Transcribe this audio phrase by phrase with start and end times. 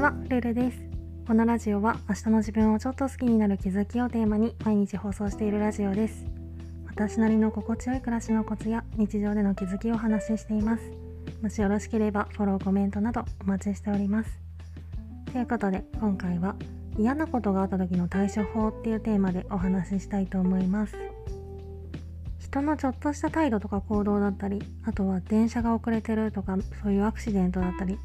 [0.00, 0.78] は、ルルです。
[1.26, 6.24] このラジオは明日の自分をちょっと好きになる気づきをテーマに毎日放送しているラジオです。
[6.86, 10.84] 私なりの心地よい暮らしのコツや日常での気づきをお話ししています。
[11.42, 14.30] もしよろしければフォロー、コメントなどお待ちしております。
[15.32, 16.56] ということで今回は
[16.96, 20.96] 嫌なことがあった時の対処法っていうテーマでお話ししたいと思います。
[22.38, 27.98] 人のちょっとした態度とか行動だったりあとは電車が遅れてるとかそういうアクシデントだったり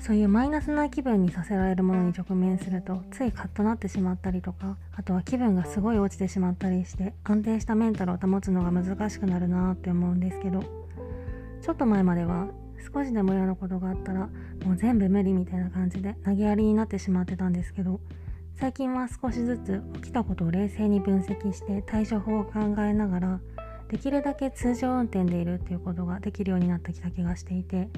[0.00, 10.62] そういうマイナスな気分にさせられるものに直面するとついカッとなってしまったりとかあとは気分がすごい落ちてしまったりして安定したメンタルを保つのが難しくなるなって思うんですけど
[11.62, 12.48] ちょっと前までは
[12.92, 14.28] 少しでも嫌なことがあったら
[14.64, 18.00] もう全部無理みたいな感じで投げやりになってしまってたんですけど
[18.60, 23.40] 最近は少しずつ起きたことを冷静に分析して対処法を考えながら
[23.88, 27.88] できるだけ通常運転でいるっていうことができるようになってきた気がしていて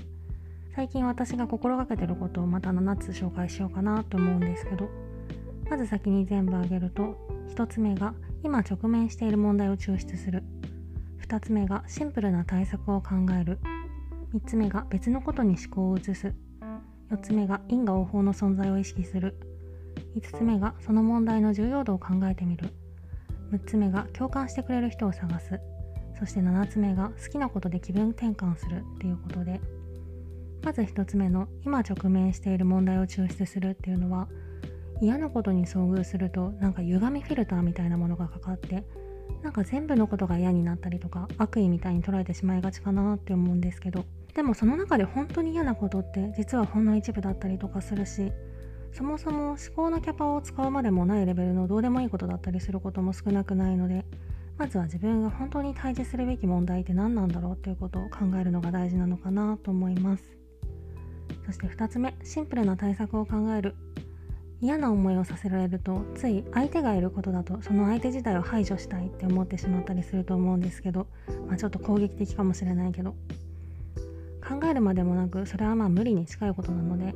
[0.77, 4.91] 最近私が心がけてることをまた7つ紹介しようかなと思うんですけど
[5.71, 7.17] まず先に全部挙げると
[7.57, 8.13] 1つ目が
[8.45, 10.45] 今直面している問題を抽出する。
[11.27, 13.59] 2つ目がシンプルな対策を考える。
[14.35, 16.35] 3つ目が別のことに思考を移す。
[17.11, 19.35] 4つ目が因果応報の存在を意識する。
[20.15, 22.69] 5つ目がその問題の重要度を考えてみる。
[23.51, 25.59] 6つ目が共感してくれる人を探す。
[26.19, 29.61] そして7つ目が好きなことで気分転換するっていうことで
[30.67, 34.27] まず1つ目の今直面している問題を抽出するっていうのは
[35.01, 38.83] 嫌なことに遭遇するとなんか歪みフィルターみたいなものがかかって
[39.45, 48.33] なんか全部のことが嫌になったりとか悪意みたいに捉えてしまいがちかなって思うんですけどでもその中で本当に嫌なことって実はほんの一部だったりとかするし
[48.93, 54.05] そもそも思考のキャパを使うまでもないレベルのどうでもいいことだったりすることも少なくないので
[54.59, 60.37] まずは自分が本当に対峙するべき問題って何なんだろうっていうことを考えるのが大事なのかなと思います。
[61.47, 63.75] そして2つ目シンプルな対策を考える。
[64.63, 71.09] 嫌な思いをさせられるとつい相手がいることだとその相手自体を排除したいって思ってしまったりすると思うんですけど、
[71.47, 73.15] まあ、ちょっと攻撃的かもしれないけど。
[74.47, 77.15] 考えるまでもなくそれはまあ無理に近いことなので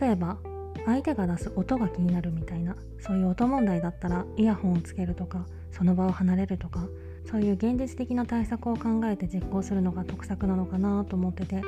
[0.00, 0.38] 例えば
[0.86, 6.88] 相手が出す音が気になるみたいなそういう音問題だったらイヤホンをつけるとかその場を離れるとか
[7.30, 11.62] そういう現実的な対策を考えて実行するのが得策なのかなと思ってて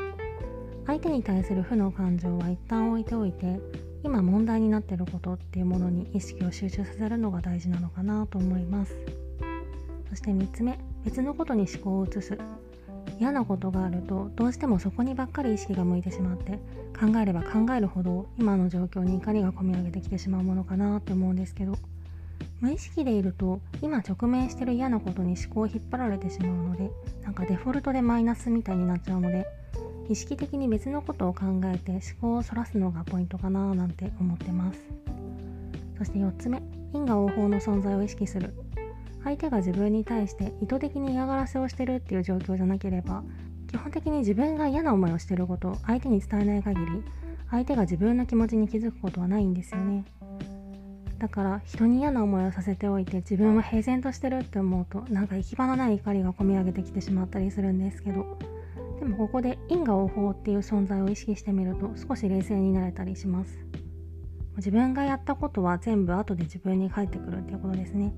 [0.87, 3.61] 相手に対する負の感情は一旦置いておいて
[4.03, 8.97] 今問題になってることっていうものに意識を集中させるのが大事なのかなと思います。
[10.09, 12.39] そして3つ目別のことに思考を移す。
[13.19, 16.53] 嫌なことがあるとどうしてもそこにばっかり意識が向いてしまって
[16.99, 21.77] 考えれば考えるほど今の状況に怒りがこみ上げてきてしまうものかなって思うんですけど
[22.61, 26.91] 無意識でいると今直面してる嫌なことに思考を引っ張られてしまうので
[27.23, 29.47] なんかデフォルトでマイナスみたいになっちゃうので
[30.11, 34.81] 意識的に別のことを考えて思考をそらすのがポイントかななんて思ってます。
[35.97, 36.61] そして4つ目
[36.93, 38.53] 因果応報の存在を意識する。
[39.23, 43.23] 相手が自分に対して意図的に嫌がらせをしてるっていう状況じゃなければ
[43.69, 47.05] 基本的に自分が嫌な思いをしてることを相手に伝えない限り
[47.51, 50.05] 相手が自分の気持ちに気づくことはないんですよね。
[51.19, 58.39] だから人に嫌な思いをさせておいて自分は平然としてるって思うとなんか行き場のない怒りがこみ上げてきてしまったりするんですけど
[59.01, 63.59] でもここで因果応報っていう存在を意識してみると少し冷静になれたりします。
[64.57, 68.13] 自分がやったことは全部後で自分に返ってくるっていうことですね、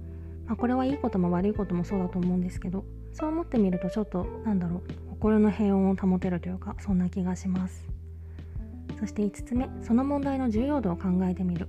[0.46, 7.86] まあ、これはいいことも悪いこともそうだと思うんですけどそう思ってみるとちょっとなんだろう心の平穏を保てるというかそんな気がします。
[8.98, 11.68] そして5つ目その問題の重要度を考えてみる。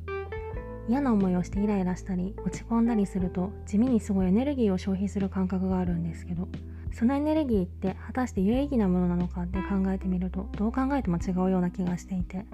[0.89, 6.49] 嫌な思いをしてイライラしたり落ち込んだりすると地味にすごいエネルギーを消費する感覚があるんですけど
[6.93, 12.45] そのエネルギーって果たして有意義なものなのかって考えてみるとどう考えても違うような気がしていて。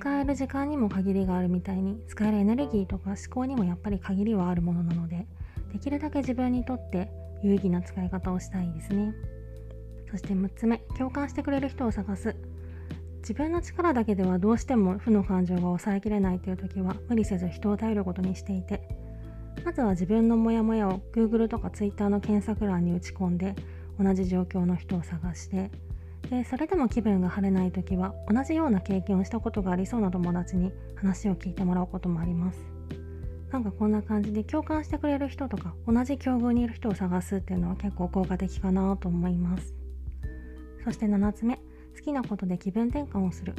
[0.00, 5.26] 使える時間にも限りがあるみたいに使えるエネルギーとか思考にもやっぱり限りはあるものなので
[5.74, 7.10] できるだけ自分にとって
[7.42, 9.12] 有意義な使い方をしたいですね。
[10.10, 12.34] そして6つ目共感してくれる人を探す。
[13.18, 18.80] 自分の力だけではどうしても負の感情が抑えきれないという時は無理せず人を頼ることにしていて
[19.64, 23.54] まずは自分のモヤモヤを Google とか Twitter の検索欄に打ち込んで
[23.98, 25.70] 同じ状況の人を探して
[26.30, 32.60] でそれでも気分が晴れない時は同じような経験をしたことがありそうな友達に話を聞いてもらうこともあります。
[33.50, 39.74] なんかこんな感じで共感してくれる人とか同じ境遇にいる人を探すっていうのは結構効果的かなと思います。
[40.84, 41.62] そして7つ目好
[42.04, 43.54] きなことで気分転換をする。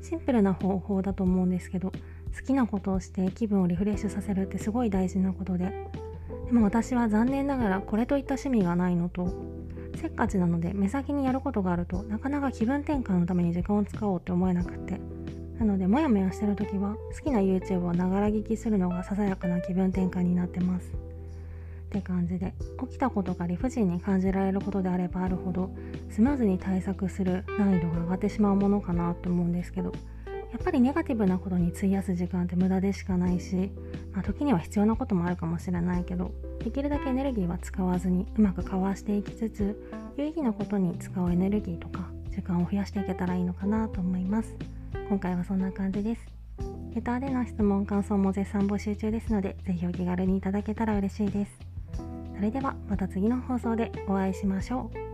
[0.00, 1.92] シンプルな方法だと思うんですけど
[2.36, 5.88] 好きなことをして気分をリフレッシュさせるってすごい大事なことで。
[6.46, 9.32] でも私は残念ながらこれといった趣味がないのと
[9.94, 15.00] せっかちなので目先にやることがあるとなかなか気分転換のために時間を使おうって思えなくって。
[15.60, 20.90] なのでモヤモヤしてる時は好きな YouTube をながら聞きするのがささやかな気分転換になってます。
[20.90, 20.92] っ
[21.90, 25.70] て感じで起きたことが理不尽に感じられることであればあるほど
[26.08, 29.92] スムーズに対策する難易度が上がってしまうものかなと思うんですけど。
[30.52, 33.70] やっぱりネガティブなことに費やす時間って無駄でしかないし、
[34.12, 44.56] まあ、時には必要なこともあるかもしれないけどできるだけエネルギーは使わずにうまくかわしていきつつ有意義なことに使うエネルギーとか時間を増やしていけたらいいのかなと思います。
[45.08, 46.40] 今回はそんな感じです。
[46.94, 51.52] レターでの質問感想も絶賛募集中ですのでぜひお気軽にいただけたら嬉しいです。
[52.34, 55.09] それではまた次の放送でお会いしましょう。